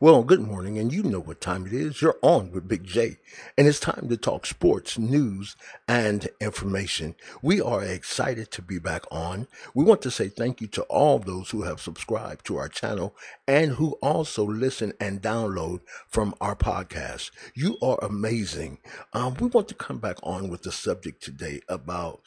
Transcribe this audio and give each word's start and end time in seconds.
Well, 0.00 0.22
good 0.22 0.42
morning, 0.42 0.78
and 0.78 0.92
you 0.92 1.02
know 1.02 1.18
what 1.18 1.40
time 1.40 1.66
it 1.66 1.72
is. 1.72 2.00
You're 2.00 2.20
on 2.22 2.52
with 2.52 2.68
Big 2.68 2.84
J, 2.84 3.16
and 3.56 3.66
it's 3.66 3.80
time 3.80 4.08
to 4.08 4.16
talk 4.16 4.46
sports, 4.46 4.96
news, 4.96 5.56
and 5.88 6.28
information. 6.40 7.16
We 7.42 7.60
are 7.60 7.82
excited 7.82 8.52
to 8.52 8.62
be 8.62 8.78
back 8.78 9.02
on. 9.10 9.48
We 9.74 9.82
want 9.82 10.00
to 10.02 10.12
say 10.12 10.28
thank 10.28 10.60
you 10.60 10.68
to 10.68 10.82
all 10.82 11.18
those 11.18 11.50
who 11.50 11.62
have 11.62 11.80
subscribed 11.80 12.46
to 12.46 12.58
our 12.58 12.68
channel 12.68 13.16
and 13.48 13.72
who 13.72 13.98
also 14.00 14.44
listen 14.46 14.92
and 15.00 15.20
download 15.20 15.80
from 16.06 16.32
our 16.40 16.54
podcast. 16.54 17.32
You 17.56 17.76
are 17.82 17.98
amazing. 18.00 18.78
Um, 19.12 19.34
we 19.40 19.48
want 19.48 19.66
to 19.66 19.74
come 19.74 19.98
back 19.98 20.18
on 20.22 20.48
with 20.48 20.62
the 20.62 20.70
subject 20.70 21.24
today 21.24 21.60
about 21.68 22.20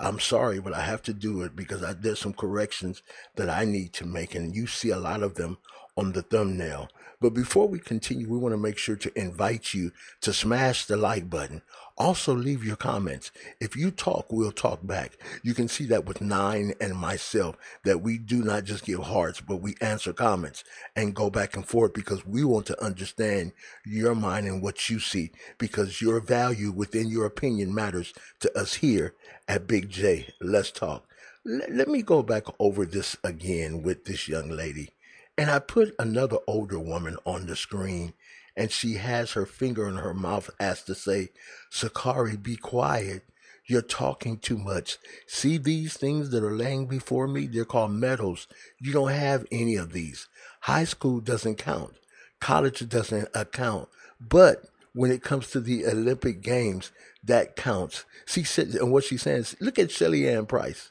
I'm 0.00 0.18
sorry, 0.18 0.58
but 0.58 0.72
I 0.72 0.80
have 0.80 1.02
to 1.02 1.12
do 1.12 1.42
it 1.42 1.54
because 1.54 1.84
I, 1.84 1.92
there's 1.92 2.18
some 2.18 2.32
corrections 2.32 3.04
that 3.36 3.48
I 3.48 3.64
need 3.64 3.92
to 3.92 4.06
make, 4.06 4.34
and 4.34 4.52
you 4.52 4.66
see 4.66 4.90
a 4.90 4.98
lot 4.98 5.22
of 5.22 5.36
them 5.36 5.58
on 5.96 6.12
the 6.12 6.22
thumbnail. 6.22 6.88
But 7.20 7.34
before 7.34 7.68
we 7.68 7.78
continue, 7.78 8.28
we 8.28 8.38
want 8.38 8.52
to 8.52 8.58
make 8.58 8.78
sure 8.78 8.96
to 8.96 9.18
invite 9.18 9.74
you 9.74 9.92
to 10.22 10.32
smash 10.32 10.86
the 10.86 10.96
like 10.96 11.30
button. 11.30 11.62
Also, 11.96 12.34
leave 12.34 12.64
your 12.64 12.76
comments. 12.76 13.30
If 13.60 13.76
you 13.76 13.92
talk, 13.92 14.32
we'll 14.32 14.50
talk 14.50 14.84
back. 14.84 15.18
You 15.44 15.54
can 15.54 15.68
see 15.68 15.84
that 15.86 16.04
with 16.04 16.20
Nine 16.20 16.74
and 16.80 16.96
myself, 16.96 17.56
that 17.84 18.00
we 18.00 18.18
do 18.18 18.42
not 18.42 18.64
just 18.64 18.84
give 18.84 19.00
hearts, 19.00 19.40
but 19.40 19.56
we 19.56 19.76
answer 19.80 20.12
comments 20.12 20.64
and 20.96 21.14
go 21.14 21.30
back 21.30 21.54
and 21.54 21.64
forth 21.64 21.92
because 21.92 22.26
we 22.26 22.42
want 22.42 22.66
to 22.66 22.82
understand 22.82 23.52
your 23.86 24.14
mind 24.14 24.48
and 24.48 24.62
what 24.62 24.90
you 24.90 24.98
see 24.98 25.30
because 25.58 26.00
your 26.00 26.18
value 26.20 26.72
within 26.72 27.08
your 27.08 27.26
opinion 27.26 27.74
matters 27.74 28.12
to 28.40 28.58
us 28.58 28.74
here 28.74 29.14
at 29.46 29.68
Big 29.68 29.88
J. 29.90 30.34
Let's 30.40 30.70
talk. 30.72 31.06
Let, 31.44 31.72
let 31.72 31.88
me 31.88 32.02
go 32.02 32.22
back 32.22 32.44
over 32.58 32.86
this 32.86 33.16
again 33.22 33.82
with 33.82 34.06
this 34.06 34.26
young 34.28 34.50
lady. 34.50 34.90
And 35.38 35.50
I 35.50 35.58
put 35.60 35.94
another 35.98 36.38
older 36.46 36.78
woman 36.78 37.16
on 37.24 37.46
the 37.46 37.56
screen, 37.56 38.12
and 38.56 38.70
she 38.70 38.94
has 38.94 39.32
her 39.32 39.46
finger 39.46 39.88
in 39.88 39.96
her 39.96 40.12
mouth 40.12 40.50
as 40.60 40.82
to 40.84 40.94
say, 40.94 41.30
Sha'Carri, 41.72 42.42
be 42.42 42.56
quiet. 42.56 43.22
You're 43.64 43.80
talking 43.80 44.38
too 44.38 44.58
much. 44.58 44.98
See 45.26 45.56
these 45.56 45.96
things 45.96 46.30
that 46.30 46.44
are 46.44 46.54
laying 46.54 46.86
before 46.86 47.28
me? 47.28 47.46
They're 47.46 47.64
called 47.64 47.92
medals. 47.92 48.46
You 48.78 48.92
don't 48.92 49.12
have 49.12 49.46
any 49.50 49.76
of 49.76 49.92
these. 49.92 50.28
High 50.62 50.84
school 50.84 51.20
doesn't 51.20 51.56
count. 51.56 51.94
College 52.40 52.86
doesn't 52.88 53.28
account. 53.34 53.88
But 54.20 54.64
when 54.92 55.10
it 55.10 55.22
comes 55.22 55.48
to 55.50 55.60
the 55.60 55.86
Olympic 55.86 56.42
Games, 56.42 56.92
that 57.24 57.56
counts. 57.56 58.04
She 58.26 58.42
said, 58.42 58.68
and 58.74 58.92
what 58.92 59.04
she's 59.04 59.22
saying 59.22 59.46
look 59.60 59.78
at 59.78 59.90
Shelly 59.90 60.28
Ann 60.28 60.46
Pryce. 60.46 60.90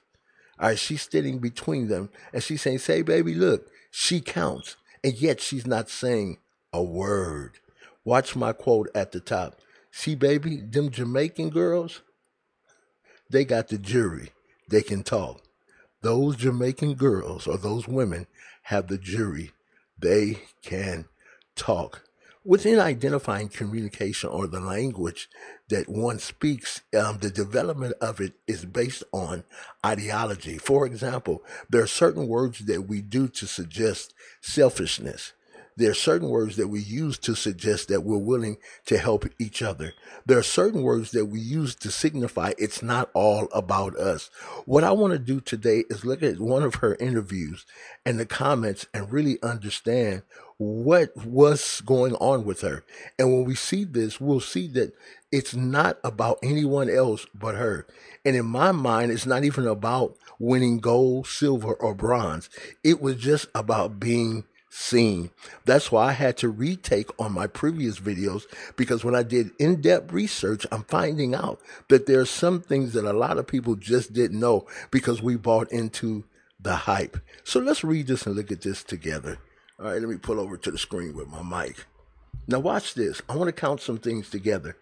All 0.61 0.67
right, 0.69 0.79
she's 0.79 1.01
sitting 1.01 1.39
between 1.39 1.87
them, 1.87 2.09
and 2.31 2.43
she's 2.43 2.61
saying, 2.61 2.79
"Say, 2.79 3.01
baby, 3.01 3.33
look, 3.33 3.67
she 3.89 4.21
counts, 4.21 4.75
and 5.03 5.13
yet 5.19 5.41
she's 5.41 5.65
not 5.65 5.89
saying 5.89 6.37
a 6.71 6.83
word. 6.83 7.59
Watch 8.05 8.35
my 8.35 8.53
quote 8.53 8.87
at 8.93 9.11
the 9.11 9.19
top. 9.19 9.59
See, 9.91 10.15
baby, 10.15 10.57
them 10.57 10.91
Jamaican 10.91 11.49
girls, 11.49 12.01
they 13.29 13.43
got 13.43 13.69
the 13.69 13.77
jury. 13.77 14.31
They 14.69 14.81
can 14.81 15.03
talk. 15.03 15.41
Those 16.01 16.35
Jamaican 16.35 16.93
girls 16.95 17.47
or 17.47 17.57
those 17.57 17.87
women 17.87 18.27
have 18.63 18.87
the 18.87 18.97
jury. 18.97 19.51
They 19.97 20.43
can 20.61 21.05
talk. 21.55 22.03
Within 22.43 22.79
identifying 22.79 23.49
communication 23.49 24.29
or 24.29 24.47
the 24.47 24.59
language 24.59 25.29
that 25.69 25.87
one 25.87 26.17
speaks, 26.17 26.81
um, 26.97 27.19
the 27.19 27.29
development 27.29 27.93
of 28.01 28.19
it 28.19 28.33
is 28.47 28.65
based 28.65 29.03
on 29.11 29.43
ideology. 29.85 30.57
For 30.57 30.87
example, 30.87 31.43
there 31.69 31.83
are 31.83 31.87
certain 31.87 32.27
words 32.27 32.65
that 32.65 32.87
we 32.87 33.01
do 33.01 33.27
to 33.27 33.45
suggest 33.45 34.15
selfishness. 34.41 35.33
There 35.77 35.91
are 35.91 35.95
certain 35.95 36.29
words 36.29 36.57
that 36.57 36.67
we 36.67 36.81
use 36.81 37.17
to 37.19 37.35
suggest 37.35 37.87
that 37.87 38.01
we're 38.03 38.17
willing 38.17 38.57
to 38.85 38.97
help 38.97 39.25
each 39.39 39.61
other. 39.61 39.93
There 40.25 40.37
are 40.37 40.43
certain 40.43 40.81
words 40.81 41.11
that 41.11 41.25
we 41.25 41.39
use 41.39 41.75
to 41.75 41.91
signify 41.91 42.53
it's 42.57 42.83
not 42.83 43.09
all 43.13 43.47
about 43.53 43.95
us. 43.95 44.29
What 44.65 44.83
I 44.83 44.91
want 44.91 45.13
to 45.13 45.19
do 45.19 45.39
today 45.39 45.85
is 45.89 46.05
look 46.05 46.21
at 46.23 46.39
one 46.39 46.63
of 46.63 46.75
her 46.75 46.95
interviews 46.99 47.65
and 48.05 48.19
the 48.19 48.25
comments 48.25 48.85
and 48.93 49.11
really 49.11 49.41
understand 49.41 50.23
what 50.57 51.15
was 51.25 51.81
going 51.81 52.13
on 52.15 52.45
with 52.45 52.61
her. 52.61 52.83
And 53.17 53.33
when 53.33 53.45
we 53.45 53.55
see 53.55 53.83
this, 53.83 54.21
we'll 54.21 54.39
see 54.39 54.67
that 54.69 54.93
it's 55.31 55.55
not 55.55 55.97
about 56.03 56.37
anyone 56.43 56.89
else 56.89 57.25
but 57.33 57.55
her. 57.55 57.87
And 58.23 58.35
in 58.35 58.45
my 58.45 58.71
mind, 58.71 59.11
it's 59.11 59.25
not 59.25 59.43
even 59.43 59.65
about 59.65 60.17
winning 60.37 60.79
gold, 60.79 61.25
silver, 61.25 61.73
or 61.73 61.95
bronze. 61.95 62.49
It 62.83 63.01
was 63.01 63.15
just 63.15 63.47
about 63.55 63.99
being 63.99 64.43
seen. 64.73 65.29
That's 65.65 65.91
why 65.91 66.07
I 66.07 66.11
had 66.13 66.37
to 66.37 66.49
retake 66.49 67.09
on 67.19 67.33
my 67.33 67.45
previous 67.45 67.99
videos 67.99 68.43
because 68.77 69.03
when 69.03 69.15
I 69.15 69.21
did 69.21 69.51
in 69.59 69.81
depth 69.81 70.13
research, 70.13 70.65
I'm 70.71 70.83
finding 70.83 71.35
out 71.35 71.59
that 71.89 72.05
there 72.05 72.21
are 72.21 72.25
some 72.25 72.61
things 72.61 72.93
that 72.93 73.03
a 73.03 73.13
lot 73.13 73.37
of 73.37 73.47
people 73.47 73.75
just 73.75 74.13
didn't 74.13 74.39
know 74.39 74.65
because 74.89 75.21
we 75.21 75.35
bought 75.35 75.71
into 75.71 76.23
the 76.59 76.75
hype. 76.75 77.17
So 77.43 77.59
let's 77.59 77.83
read 77.83 78.07
this 78.07 78.25
and 78.25 78.35
look 78.35 78.51
at 78.51 78.61
this 78.61 78.81
together. 78.81 79.39
All 79.77 79.87
right, 79.87 79.99
let 79.99 80.09
me 80.09 80.17
pull 80.17 80.39
over 80.39 80.55
to 80.57 80.71
the 80.71 80.77
screen 80.77 81.15
with 81.15 81.27
my 81.27 81.43
mic. 81.43 81.85
Now, 82.47 82.59
watch 82.59 82.93
this. 82.93 83.21
I 83.27 83.35
want 83.35 83.49
to 83.49 83.53
count 83.53 83.81
some 83.81 83.97
things 83.97 84.29
together. 84.29 84.77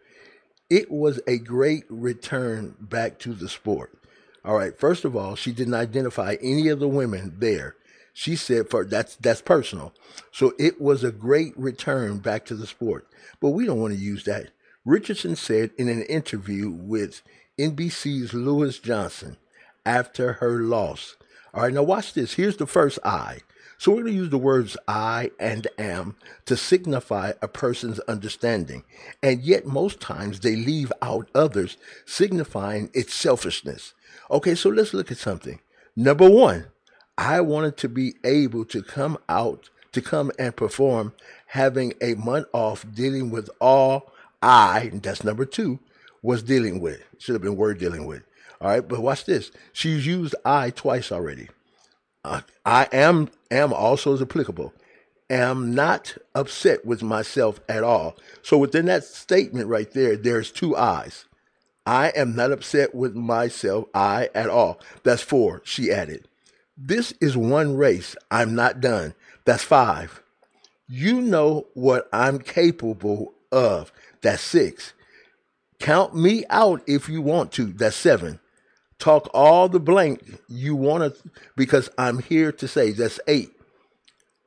It 0.70 0.92
was 0.92 1.20
a 1.26 1.40
great 1.40 1.86
return 1.90 2.76
back 2.80 3.18
to 3.20 3.34
the 3.34 3.50
sport. 3.50 3.92
All 4.46 4.56
right, 4.56 4.78
first 4.78 5.04
of 5.04 5.16
all, 5.16 5.36
she 5.36 5.52
didn't 5.52 5.74
identify 5.74 6.38
any 6.42 6.68
of 6.68 6.80
the 6.80 6.88
women 6.88 7.36
there. 7.40 7.76
She 8.20 8.36
said 8.36 8.70
for 8.70 8.84
that's 8.84 9.16
that's 9.16 9.42
personal. 9.42 9.94
So 10.34 10.54
it 10.60 10.82
was 10.82 11.06
a 11.06 11.12
great 11.12 11.58
return 11.58 12.18
back 12.18 12.44
to 12.48 12.54
the 12.54 12.68
sport. 12.68 13.08
But 13.40 13.52
we 13.52 13.66
don't 13.66 13.80
want 13.80 13.94
to 13.94 13.98
use 14.00 14.26
that. 14.26 14.50
Richardson 14.84 15.38
said 15.38 15.72
in 15.78 15.88
an 15.88 16.02
interview 16.02 16.70
with 16.70 17.22
NBC's 17.58 18.34
Lewis 18.34 18.78
Johnson 18.80 19.38
after 19.86 20.34
her 20.34 20.60
loss. 20.60 21.16
All 21.54 21.64
right, 21.64 21.74
now 21.74 21.84
watch 21.84 22.12
this. 22.12 22.34
Here's 22.34 22.58
the 22.58 22.68
first 22.68 23.00
I. 23.06 23.40
So 23.78 23.94
we're 23.94 24.02
going 24.02 24.12
to 24.12 24.20
use 24.20 24.32
the 24.32 24.38
words 24.38 24.76
I 24.86 25.32
and 25.40 25.66
am 25.78 26.18
to 26.44 26.58
signify 26.58 27.32
a 27.42 27.48
person's 27.48 28.02
understanding. 28.02 28.84
And 29.24 29.44
yet 29.44 29.66
most 29.66 30.02
times 30.02 30.42
they 30.42 30.58
leave 30.58 30.92
out 31.02 31.30
others, 31.34 31.78
signifying 32.06 32.90
its 32.94 33.14
selfishness. 33.14 33.94
Okay, 34.30 34.56
so 34.56 34.70
let's 34.70 34.94
look 34.94 35.10
at 35.10 35.18
something. 35.18 35.62
Number 35.96 36.30
one, 36.30 36.66
I 37.20 37.42
wanted 37.42 37.76
to 37.80 37.90
be 37.90 38.14
able 38.24 38.64
to 38.64 38.82
come 38.82 39.18
out, 39.28 39.70
to 39.92 40.02
come 40.02 40.32
and 40.40 40.56
perform, 40.56 41.12
having 41.48 41.94
a 42.00 42.14
month 42.14 42.48
off 42.54 42.86
dealing 42.94 43.30
with 43.30 43.50
all 43.60 44.14
I, 44.42 44.90
that's 44.94 45.26
number 45.26 45.44
two, 45.44 45.80
was 46.22 46.42
dealing 46.42 46.80
with. 46.80 47.04
Should 47.18 47.36
have 47.36 47.42
been 47.42 47.58
word 47.58 47.78
dealing 47.78 48.06
with. 48.06 48.24
All 48.62 48.70
right, 48.70 48.88
but 48.88 49.02
watch 49.02 49.26
this. 49.26 49.52
She's 49.74 50.08
used 50.08 50.34
I 50.46 50.70
twice 50.70 51.12
already. 51.12 51.50
Uh, 52.24 52.40
I 52.66 52.88
am 52.94 53.30
am 53.52 53.74
also 53.74 54.14
is 54.14 54.22
applicable. 54.22 54.74
Am 55.30 55.76
not 55.76 56.18
upset 56.34 56.86
with 56.86 57.04
myself 57.04 57.60
at 57.68 57.84
all. 57.84 58.16
So 58.44 58.58
within 58.58 58.86
that 58.86 59.04
statement 59.04 59.68
right 59.68 59.92
there, 59.92 60.16
there's 60.16 60.54
two 60.54 60.74
I's. 60.74 61.26
I 61.86 62.14
am 62.16 62.34
not 62.34 62.54
upset 62.54 62.96
with 62.96 63.14
myself, 63.14 63.88
I 63.94 64.30
at 64.34 64.50
all. 64.50 64.80
That's 65.04 65.22
four, 65.22 65.62
she 65.66 65.92
added. 65.92 66.29
This 66.82 67.12
is 67.20 67.36
one 67.36 67.76
race. 67.76 68.16
I'm 68.32 68.56
not 68.56 68.80
done. 68.80 69.14
That's 69.44 69.64
five. 69.64 70.24
You 70.88 71.22
know 71.22 71.68
what 71.74 72.08
I'm 72.14 72.40
capable 72.40 73.34
of. 73.52 73.92
That's 74.22 74.42
six. 74.42 74.94
Count 75.80 76.16
me 76.16 76.46
out 76.50 76.82
if 76.88 77.10
you 77.10 77.22
want 77.22 77.52
to. 77.54 77.66
That's 77.66 77.98
seven. 77.98 78.40
Talk 78.98 79.30
all 79.34 79.68
the 79.68 79.80
blank 79.80 80.40
you 80.48 80.74
want 80.74 81.16
to, 81.16 81.30
because 81.58 81.90
I'm 81.98 82.20
here 82.20 82.54
to 82.54 82.68
say 82.68 82.92
that's 82.92 83.20
eight. 83.28 83.52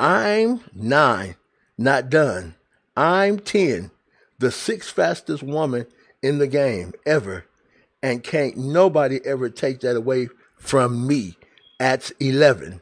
I'm 0.00 0.62
nine, 0.74 1.36
not 1.76 2.08
done. 2.08 2.54
I'm 2.96 3.40
10, 3.40 3.90
the 4.38 4.50
sixth 4.50 4.90
fastest 4.90 5.42
woman 5.42 5.86
in 6.22 6.38
the 6.38 6.46
game 6.46 6.92
ever. 7.04 7.44
And 8.02 8.22
can't 8.22 8.56
nobody 8.56 9.20
ever 9.24 9.48
take 9.50 9.80
that 9.80 9.96
away 9.96 10.28
from 10.56 11.06
me 11.06 11.36
at 11.80 12.10
11. 12.20 12.80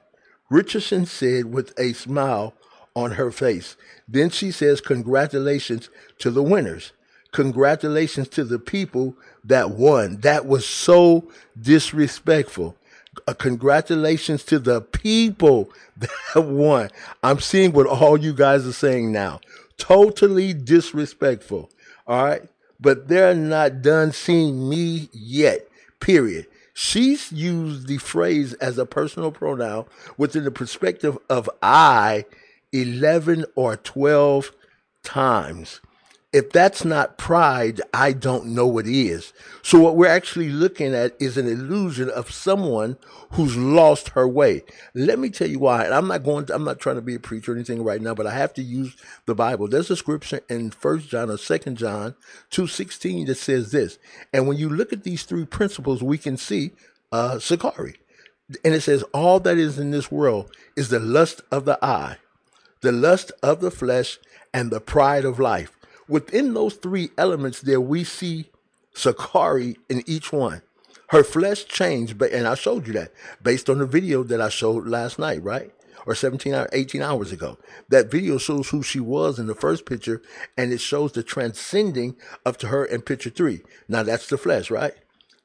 Richardson 0.51 1.07
said 1.07 1.53
with 1.53 1.79
a 1.79 1.93
smile 1.93 2.55
on 2.95 3.13
her 3.13 3.31
face. 3.31 3.77
Then 4.09 4.31
she 4.31 4.51
says, 4.51 4.81
Congratulations 4.81 5.89
to 6.19 6.31
the 6.31 6.43
winners. 6.43 6.93
Congratulations 7.33 8.29
to 8.31 8.45
the 8.45 8.59
people 8.59 9.17
that 9.45 9.71
won. 9.71 10.17
That 10.19 10.47
was 10.47 10.67
so 10.67 11.31
disrespectful. 11.61 12.77
Uh, 13.27 13.35
congratulations 13.35 14.45
to 14.45 14.59
the 14.59 14.81
people 14.81 15.71
that 16.35 16.43
won. 16.43 16.91
I'm 17.23 17.41
seeing 17.41 17.73
what 17.73 17.87
all 17.87 18.17
you 18.17 18.33
guys 18.33 18.67
are 18.67 18.73
saying 18.73 19.13
now. 19.13 19.41
Totally 19.79 20.53
disrespectful. 20.53 21.71
All 22.07 22.25
right. 22.25 22.43
But 22.81 23.09
they're 23.09 23.35
not 23.35 23.83
done 23.83 24.13
seeing 24.13 24.69
me 24.69 25.11
yet, 25.13 25.69
period. 26.01 26.47
She's 26.83 27.31
used 27.31 27.89
the 27.89 27.99
phrase 27.99 28.55
as 28.55 28.79
a 28.79 28.87
personal 28.87 29.33
pronoun 29.33 29.85
within 30.17 30.45
the 30.45 30.51
perspective 30.51 31.19
of 31.29 31.51
I 31.61 32.25
11 32.73 33.45
or 33.55 33.77
12 33.77 34.51
times. 35.03 35.83
If 36.33 36.51
that's 36.51 36.85
not 36.85 37.19
pride, 37.19 37.81
I 37.93 38.13
don't 38.13 38.47
know 38.47 38.67
what 38.67 38.87
is. 38.87 39.33
So 39.63 39.81
what 39.81 39.97
we're 39.97 40.07
actually 40.07 40.51
looking 40.51 40.95
at 40.95 41.17
is 41.19 41.37
an 41.37 41.49
illusion 41.49 42.09
of 42.09 42.31
someone 42.31 42.99
who's 43.33 43.57
lost 43.57 44.11
her 44.11 44.29
way. 44.29 44.63
Let 44.95 45.19
me 45.19 45.31
tell 45.31 45.49
you 45.49 45.59
why. 45.59 45.85
And 45.85 45.93
I'm 45.93 46.07
not 46.07 46.23
going 46.23 46.47
to, 46.47 46.55
I'm 46.55 46.63
not 46.63 46.79
trying 46.79 46.95
to 46.95 47.03
be 47.03 47.17
a 47.17 47.21
preacher 47.21 47.51
or 47.51 47.57
anything 47.57 47.83
right 47.83 48.01
now, 48.01 48.15
but 48.15 48.29
I 48.29 48.35
have 48.35 48.55
to 48.55 48.63
use 48.63 48.95
the 49.27 49.35
Bible. 49.35 49.67
There's 49.67 49.91
a 49.91 49.97
scripture 49.97 50.41
in 50.49 50.71
First 50.71 51.09
John 51.09 51.31
or 51.31 51.37
Second 51.37 51.79
John 51.79 52.15
2.16 52.53 53.27
that 53.27 53.35
says 53.35 53.73
this. 53.73 53.99
And 54.33 54.47
when 54.47 54.57
you 54.57 54.69
look 54.69 54.93
at 54.93 55.03
these 55.03 55.25
three 55.25 55.47
principles, 55.47 56.01
we 56.01 56.17
can 56.17 56.37
see 56.37 56.71
uh 57.11 57.35
Sha'Carri. 57.35 57.97
And 58.65 58.73
it 58.73 58.83
says, 58.83 59.03
all 59.13 59.41
that 59.41 59.59
is 59.59 59.81
in 59.81 59.91
this 59.91 60.13
world 60.13 60.55
is 60.77 60.91
the 60.91 61.01
lust 61.01 61.41
of 61.51 61.65
the 61.65 61.85
eye, 61.85 62.19
the 62.83 62.93
lust 62.93 63.33
of 63.43 63.61
the 63.61 63.71
flesh, 63.73 64.19
and 64.55 64.71
the 64.71 64.81
pride 64.81 65.25
of 65.25 65.41
life 65.41 65.77
within 66.11 66.53
those 66.55 66.75
three 66.75 67.11
elements 67.17 67.61
there, 67.61 67.81
we 67.81 68.05
see 68.05 68.51
Sha'Carri 68.95 69.77
in 69.89 70.03
each 70.07 70.33
one. 70.33 70.63
Her 71.09 71.25
flesh 71.25 71.65
changed, 71.65 72.19
but 72.19 72.33
and 72.33 72.47
I 72.47 72.55
showed 72.55 72.87
you 72.87 72.93
that 72.95 73.13
based 73.43 73.69
on 73.69 73.79
the 73.79 73.87
video 73.87 74.23
that 74.25 74.41
I 74.41 74.49
showed 74.49 74.87
last 74.87 75.19
night, 75.19 75.43
right? 75.43 75.73
Or 76.07 76.15
17 76.15 76.55
or 76.55 76.69
18 76.73 77.03
hours 77.03 77.33
ago. 77.33 77.59
That 77.89 78.11
video 78.11 78.39
shows 78.39 78.71
who 78.71 78.83
she 78.83 79.01
was 79.01 79.39
in 79.39 79.47
the 79.47 79.55
first 79.55 79.87
picture, 79.87 80.23
and 80.57 80.73
it 80.73 80.81
shows 80.81 81.13
the 81.13 81.23
transcending 81.23 82.17
up 82.47 82.59
to 82.59 82.69
her 82.69 82.85
in 82.85 83.03
picture 83.03 83.31
three. 83.31 83.63
Now 83.89 84.03
that's 84.03 84.29
the 84.29 84.39
flesh, 84.39 84.71
right? 84.71 84.95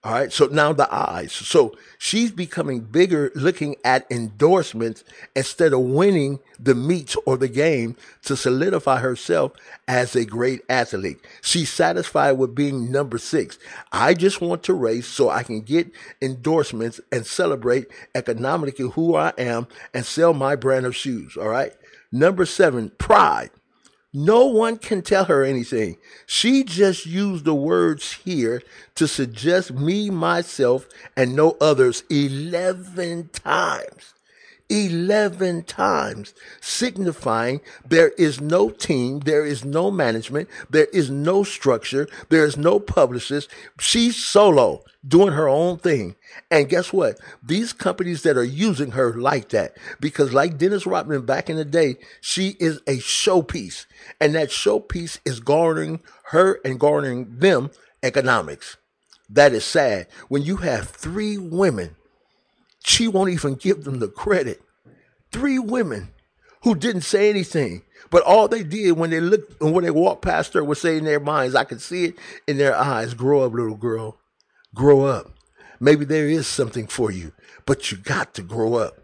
All 0.06 0.12
right. 0.12 0.32
So 0.32 0.46
now 0.46 0.72
the 0.72 0.88
eyes. 0.94 1.32
So 1.34 1.76
she's 1.98 2.30
becoming 2.30 2.82
bigger 2.82 3.32
looking 3.34 3.76
at 3.84 4.06
endorsements 4.12 5.04
instead 5.36 5.74
of 5.74 5.80
winning 5.80 6.40
the 6.60 6.76
meet 6.76 7.16
or 7.26 7.38
the 7.38 7.48
game 7.48 7.96
to 8.26 8.38
solidify 8.38 9.00
herself 9.00 9.54
as 9.88 10.16
a 10.16 10.24
great 10.24 10.62
athlete. 10.70 11.18
She's 11.42 11.72
satisfied 11.72 12.34
with 12.34 12.54
being 12.54 12.92
number 12.92 13.18
six. 13.18 13.58
I 13.92 14.14
just 14.14 14.42
want 14.42 14.62
to 14.66 14.76
race 14.76 15.08
so 15.08 15.32
I 15.32 15.42
can 15.42 15.62
get 15.62 15.92
endorsements 16.22 17.02
and 17.12 17.26
celebrate 17.26 17.88
economically 18.14 18.92
who 18.92 19.16
I 19.16 19.34
am 19.40 19.68
and 19.92 20.06
sell 20.06 20.36
my 20.36 20.56
brand 20.56 20.86
of 20.86 20.96
shoes. 20.96 21.36
All 21.36 21.50
right. 21.50 21.74
Number 22.12 22.46
seven, 22.46 22.92
pride. 23.00 23.50
No 24.18 24.46
one 24.46 24.78
can 24.78 25.02
tell 25.02 25.26
her 25.26 25.44
anything. 25.44 25.98
She 26.26 26.64
just 26.64 27.06
used 27.06 27.44
the 27.44 27.54
words 27.54 28.14
here 28.14 28.64
to 28.96 29.10
suggest 29.10 29.74
me, 29.74 30.10
myself, 30.10 30.88
and 31.18 31.36
no 31.36 31.58
others 31.60 32.06
11 32.10 33.32
times. 33.34 34.14
11 34.70 35.64
times, 35.64 36.34
signifying 36.62 37.62
there 37.88 38.10
is 38.10 38.42
no 38.42 38.70
team, 38.70 39.20
there 39.20 39.46
is 39.46 39.64
no 39.64 39.92
management, 39.92 40.50
there 40.70 40.88
is 40.94 41.10
no 41.10 41.44
structure, 41.44 42.08
there 42.30 42.46
is 42.46 42.58
no 42.58 42.80
publicist. 42.80 43.50
She's 43.80 44.16
solo, 44.16 44.84
doing 45.08 45.34
her 45.34 45.48
own 45.48 45.78
thing. 45.78 46.16
And 46.50 46.70
guess 46.70 46.92
what? 46.92 47.20
These 47.44 47.74
companies 47.74 48.24
that 48.24 48.38
are 48.38 48.44
using 48.44 48.92
her 48.92 49.14
like 49.14 49.50
that, 49.50 49.78
because 50.00 50.34
like 50.34 50.58
Dennis 50.58 50.86
Rodman 50.86 51.26
back 51.26 51.50
in 51.50 51.58
the 51.58 51.66
day, 51.66 51.98
she 52.22 52.56
is 52.60 52.78
a 52.88 52.98
showpiece. 52.98 53.86
And 54.20 54.34
that 54.36 54.50
showpiece 54.50 55.20
is 55.26 55.40
garnering 55.40 56.02
her 56.26 56.60
and 56.66 56.80
garnering 56.80 57.38
them 57.40 57.72
economics. 58.02 58.78
That 59.30 59.54
is 59.54 59.66
sad. 59.66 60.08
When 60.28 60.44
you 60.44 60.58
have 60.58 60.90
three 60.90 61.38
women 61.38 61.96
she 62.86 63.08
won't 63.08 63.32
even 63.32 63.56
give 63.56 63.84
them 63.84 64.00
the 64.00 64.08
credit. 64.08 64.62
Three 65.32 65.60
women 65.60 66.10
who 66.64 66.76
didn't 66.76 67.02
say 67.02 67.30
anything, 67.30 67.82
but 68.12 68.24
all 68.24 68.48
they 68.48 68.64
did 68.64 68.94
when 68.94 69.10
they 69.10 69.20
looked 69.20 69.62
and 69.62 69.74
when 69.74 69.84
they 69.84 69.92
walked 69.92 70.22
past 70.22 70.54
her 70.54 70.64
was 70.64 70.80
say 70.80 70.98
in 70.98 71.06
their 71.06 71.20
minds, 71.20 71.56
I 71.56 71.64
could 71.64 71.82
see 71.82 72.06
it 72.06 72.16
in 72.48 72.58
their 72.58 72.76
eyes, 72.76 73.14
grow 73.14 73.42
up, 73.42 73.54
little 73.54 73.76
girl. 73.76 74.18
Grow 74.74 75.06
up. 75.06 75.32
Maybe 75.80 76.06
there 76.06 76.28
is 76.28 76.48
something 76.48 76.88
for 76.88 77.12
you, 77.12 77.32
but 77.66 77.92
you 77.92 77.98
got 77.98 78.34
to 78.36 78.42
grow 78.42 78.76
up. 78.76 79.00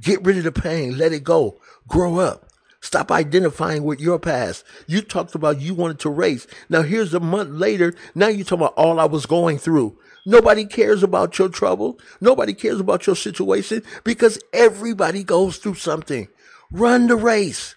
Get 0.00 0.24
rid 0.24 0.38
of 0.38 0.44
the 0.44 0.52
pain. 0.52 0.96
Let 0.96 1.12
it 1.12 1.24
go. 1.24 1.60
Grow 1.88 2.18
up. 2.18 2.45
Stop 2.80 3.10
identifying 3.10 3.84
with 3.84 4.00
your 4.00 4.18
past. 4.18 4.64
You 4.86 5.02
talked 5.02 5.34
about 5.34 5.60
you 5.60 5.74
wanted 5.74 5.98
to 6.00 6.10
race. 6.10 6.46
Now 6.68 6.82
here's 6.82 7.14
a 7.14 7.20
month 7.20 7.50
later. 7.50 7.94
Now 8.14 8.28
you're 8.28 8.44
talking 8.44 8.64
about 8.64 8.74
all 8.74 9.00
I 9.00 9.06
was 9.06 9.26
going 9.26 9.58
through. 9.58 9.98
Nobody 10.24 10.66
cares 10.66 11.02
about 11.02 11.38
your 11.38 11.48
trouble. 11.48 11.98
Nobody 12.20 12.52
cares 12.52 12.80
about 12.80 13.06
your 13.06 13.16
situation 13.16 13.82
because 14.04 14.38
everybody 14.52 15.22
goes 15.22 15.58
through 15.58 15.76
something. 15.76 16.28
Run 16.70 17.06
the 17.06 17.16
race. 17.16 17.76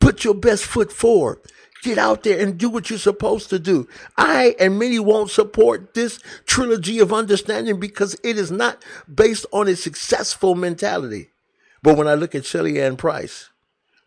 Put 0.00 0.24
your 0.24 0.34
best 0.34 0.64
foot 0.64 0.90
forward. 0.90 1.38
Get 1.82 1.98
out 1.98 2.22
there 2.22 2.40
and 2.40 2.58
do 2.58 2.70
what 2.70 2.90
you're 2.90 2.98
supposed 2.98 3.50
to 3.50 3.58
do. 3.58 3.88
I 4.16 4.56
and 4.58 4.78
many 4.78 4.98
won't 4.98 5.30
support 5.30 5.94
this 5.94 6.18
trilogy 6.46 6.98
of 6.98 7.12
understanding 7.12 7.78
because 7.78 8.16
it 8.24 8.38
is 8.38 8.50
not 8.50 8.82
based 9.12 9.46
on 9.52 9.68
a 9.68 9.76
successful 9.76 10.54
mentality. 10.54 11.30
But 11.82 11.96
when 11.96 12.08
I 12.08 12.14
look 12.14 12.34
at 12.34 12.44
Shelly 12.46 12.80
Ann 12.80 12.96
Pryce, 12.96 13.50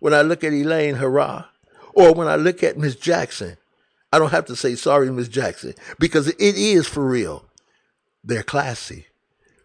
when 0.05 0.13
I 0.13 0.21
look 0.21 0.43
at 0.43 0.53
Elaine 0.53 0.97
Herah, 0.97 1.47
or 1.95 2.13
when 2.13 2.27
I 2.27 2.35
look 2.35 2.61
at 2.61 2.77
Miss 2.77 2.95
Jackson, 2.95 3.57
I 4.13 4.19
don't 4.19 4.29
have 4.29 4.45
to 4.45 4.55
say 4.55 4.75
sorry, 4.75 5.09
Miss 5.09 5.27
Jackson, 5.27 5.73
because 5.97 6.27
it 6.27 6.37
is 6.39 6.87
for 6.87 7.03
real. 7.03 7.45
They're 8.23 8.43
classy, 8.43 9.07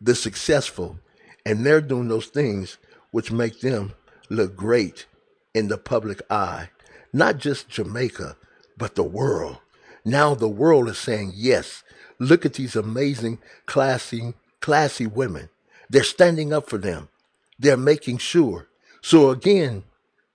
they're 0.00 0.14
successful, 0.14 0.98
and 1.44 1.66
they're 1.66 1.82
doing 1.82 2.08
those 2.08 2.28
things 2.28 2.78
which 3.10 3.30
make 3.30 3.60
them 3.60 3.92
look 4.30 4.56
great 4.56 5.04
in 5.52 5.68
the 5.68 5.76
public 5.76 6.22
eye. 6.30 6.70
Not 7.12 7.36
just 7.36 7.68
Jamaica, 7.68 8.38
but 8.78 8.94
the 8.94 9.02
world. 9.02 9.58
Now 10.06 10.34
the 10.34 10.48
world 10.48 10.88
is 10.88 10.96
saying, 10.96 11.32
yes, 11.34 11.82
look 12.18 12.46
at 12.46 12.54
these 12.54 12.76
amazing, 12.76 13.40
classy, 13.66 14.32
classy 14.60 15.06
women. 15.06 15.50
They're 15.90 16.02
standing 16.02 16.50
up 16.50 16.66
for 16.66 16.78
them. 16.78 17.10
They're 17.58 17.76
making 17.76 18.16
sure. 18.16 18.68
So 19.02 19.28
again, 19.28 19.84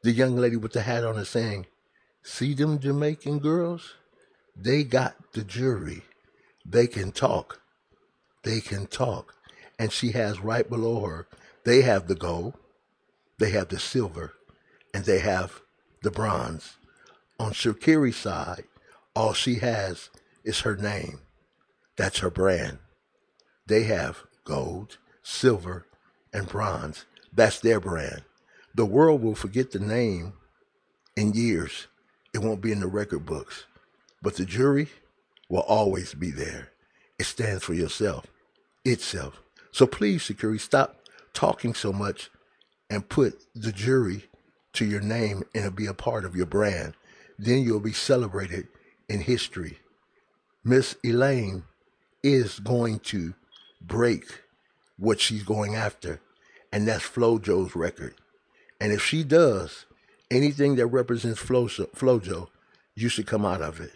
the 0.06 0.12
young 0.14 0.38
lady 0.38 0.56
with 0.56 0.72
the 0.72 0.82
hat 0.84 1.04
on 1.04 1.18
is 1.18 1.30
saying, 1.30 1.66
see 2.24 2.54
them 2.54 2.80
Jamaican 2.80 3.40
girls? 3.40 3.96
They 4.56 4.84
got 4.84 5.34
the 5.34 5.44
jury. 5.44 6.04
They 6.66 6.88
can 6.88 7.12
talk 7.12 7.60
they 8.46 8.62
can 8.62 8.86
talk. 8.86 9.36
And 9.78 9.92
she 9.92 10.12
has 10.12 10.40
right 10.40 10.70
below 10.70 11.02
her, 11.02 11.28
they 11.66 11.82
have 11.82 12.08
the 12.08 12.16
gold, 12.16 12.54
they 13.40 13.50
have 13.50 13.68
the 13.68 13.80
silver, 13.80 14.34
and 14.94 15.04
they 15.04 15.20
have 15.20 15.62
the 16.02 16.12
bronze. 16.12 16.78
On 17.38 17.52
Sha'Carri's 17.52 18.16
side, 18.16 18.64
all 19.14 19.34
she 19.34 19.56
has 19.56 20.10
is 20.46 20.62
her 20.62 20.78
name. 20.78 21.20
That's 21.98 22.20
her 22.20 22.30
brand. 22.30 22.78
They 23.68 23.84
have 23.84 24.24
gold, 24.46 24.98
silver, 25.24 25.88
and 26.32 26.48
bronze. 26.48 27.06
That's 27.34 27.60
their 27.60 27.82
brand. 27.82 28.22
The 28.76 28.86
world 28.86 29.24
will 29.24 29.36
forget 29.36 29.72
the 29.72 29.80
name 29.80 30.34
in 31.16 31.32
years. 31.32 31.88
It 32.34 32.40
won't 32.40 32.60
be 32.60 32.74
in 32.74 32.82
the 32.82 32.88
record 32.88 33.26
books. 33.26 33.66
But 34.22 34.36
the 34.36 34.44
jury 34.44 34.90
will 35.48 35.62
always 35.62 36.14
be 36.14 36.30
there. 36.30 36.72
It 37.18 37.24
stands 37.24 37.64
for 37.64 37.74
yourself 37.74 38.26
itself. 38.84 39.42
So 39.72 39.88
please, 39.88 40.24
security, 40.24 40.60
stop 40.60 41.00
talking 41.34 41.74
so 41.74 41.94
much 41.94 42.30
and 42.90 43.08
put 43.08 43.42
the 43.56 43.72
jury 43.72 44.26
to 44.74 44.84
your 44.84 45.02
name 45.02 45.44
and 45.56 45.74
be 45.74 45.86
a 45.86 45.94
part 45.94 46.26
of 46.26 46.36
your 46.36 46.46
brand. 46.46 46.96
Then 47.40 47.64
you'll 47.64 47.80
be 47.80 47.94
celebrated 47.94 48.68
in 49.08 49.22
history. 49.22 49.80
Miss 50.66 50.98
Elaine 51.04 51.64
is 52.22 52.60
going 52.60 53.00
to 53.00 53.36
break 53.82 54.44
what 54.98 55.22
she's 55.22 55.44
going 55.44 55.76
after, 55.76 56.20
and 56.74 56.86
that's 56.86 57.04
Flojo's 57.04 57.74
record. 57.74 58.16
And 58.86 58.94
if 58.94 59.02
she 59.04 59.24
does 59.24 59.88
anything 60.30 60.76
that 60.76 60.86
represents 60.86 61.42
Flojo, 61.42 62.50
you 62.94 63.10
should 63.10 63.26
come 63.26 63.44
out 63.44 63.64
of 63.64 63.82
it. 63.82 63.94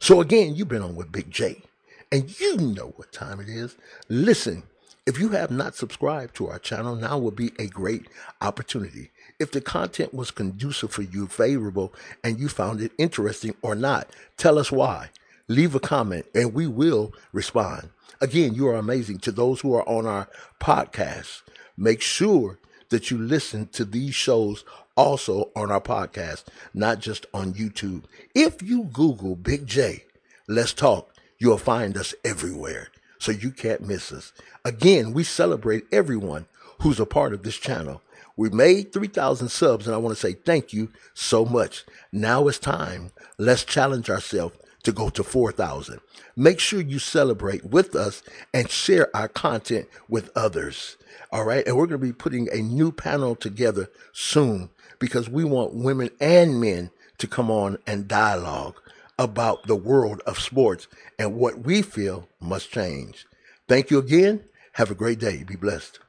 So 0.00 0.20
again, 0.20 0.56
you've 0.56 0.66
been 0.66 0.82
on 0.82 0.96
with 0.96 1.12
Big 1.12 1.30
J 1.30 1.62
and 2.10 2.40
you 2.40 2.56
know 2.56 2.94
what 2.96 3.12
time 3.12 3.38
it 3.38 3.48
is. 3.48 3.76
Listen, 4.08 4.64
if 5.06 5.20
you 5.20 5.28
have 5.28 5.52
not 5.52 5.76
subscribed 5.76 6.34
to 6.34 6.48
our 6.48 6.58
channel, 6.58 6.96
now 6.96 7.16
would 7.16 7.36
be 7.36 7.52
a 7.60 7.68
great 7.68 8.08
opportunity. 8.42 9.12
If 9.38 9.52
the 9.52 9.60
content 9.60 10.12
was 10.12 10.32
conducive 10.32 10.90
for 10.90 11.02
you, 11.02 11.28
favorable, 11.28 11.94
and 12.24 12.40
you 12.40 12.48
found 12.48 12.80
it 12.80 12.90
interesting 12.98 13.54
or 13.62 13.76
not, 13.76 14.10
tell 14.36 14.58
us 14.58 14.72
why. 14.72 15.10
Leave 15.46 15.76
a 15.76 15.80
comment 15.80 16.26
and 16.34 16.54
we 16.54 16.66
will 16.66 17.14
respond. 17.32 17.90
Again, 18.20 18.52
you 18.54 18.66
are 18.66 18.74
amazing. 18.74 19.18
To 19.18 19.30
those 19.30 19.60
who 19.60 19.74
are 19.74 19.88
on 19.88 20.06
our 20.06 20.28
podcast, 20.58 21.42
make 21.76 22.00
sure 22.00 22.58
that 22.94 23.10
you 23.10 23.18
listen 23.18 23.66
to 23.72 23.84
these 23.84 24.14
shows 24.14 24.64
also 24.96 25.50
on 25.56 25.70
our 25.70 25.80
podcast, 25.80 26.44
not 26.72 27.00
just 27.00 27.26
on 27.34 27.52
YouTube. 27.54 28.04
If 28.34 28.62
you 28.62 28.84
Google 28.84 29.36
Big 29.36 29.66
J, 29.66 30.04
let's 30.48 30.72
talk 30.72 31.10
You'll 31.44 31.58
find 31.58 31.96
us 31.98 32.14
everywhere, 32.24 32.88
so 33.18 33.32
you 33.32 33.50
can't 33.50 33.86
miss 33.86 34.12
us. 34.12 34.32
Again, 34.64 35.12
we 35.12 35.24
celebrate 35.24 35.84
everyone 35.92 36.46
who's 36.80 37.00
a 37.00 37.06
part 37.06 37.34
of 37.34 37.42
this 37.42 37.56
channel. 37.56 38.00
We 38.36 38.48
made 38.50 38.92
3,000 38.92 39.48
subs, 39.48 39.86
and 39.86 39.94
I 39.94 39.98
want 39.98 40.16
to 40.16 40.20
say 40.20 40.32
thank 40.32 40.72
you 40.72 40.90
so 41.12 41.44
much. 41.44 41.84
Now 42.12 42.48
it's 42.48 42.58
time. 42.58 43.10
Let's 43.36 43.64
challenge 43.64 44.08
ourselves 44.08 44.56
to 44.84 44.92
go 44.92 45.10
to 45.10 45.24
4,000. 45.24 46.00
Make 46.36 46.60
sure 46.60 46.80
you 46.80 46.98
celebrate 46.98 47.64
with 47.64 47.94
us 47.94 48.22
and 48.52 48.70
share 48.70 49.14
our 49.16 49.28
content 49.28 49.88
with 50.08 50.30
others. 50.36 50.96
All 51.32 51.44
right. 51.44 51.66
And 51.66 51.76
we're 51.76 51.86
going 51.86 52.00
to 52.00 52.06
be 52.06 52.12
putting 52.12 52.48
a 52.50 52.62
new 52.62 52.92
panel 52.92 53.34
together 53.34 53.90
soon 54.12 54.70
because 54.98 55.28
we 55.28 55.44
want 55.44 55.74
women 55.74 56.10
and 56.20 56.60
men 56.60 56.90
to 57.18 57.26
come 57.26 57.50
on 57.50 57.78
and 57.86 58.08
dialogue 58.08 58.80
about 59.18 59.66
the 59.66 59.76
world 59.76 60.20
of 60.26 60.38
sports 60.38 60.86
and 61.18 61.36
what 61.36 61.60
we 61.60 61.82
feel 61.82 62.28
must 62.40 62.70
change. 62.70 63.26
Thank 63.68 63.90
you 63.90 63.98
again. 63.98 64.44
Have 64.72 64.90
a 64.90 64.94
great 64.94 65.18
day. 65.18 65.44
Be 65.44 65.56
blessed. 65.56 66.00